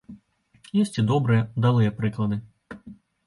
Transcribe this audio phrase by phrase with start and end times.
[0.83, 2.37] Ёсць і добрыя, удалыя прыклады.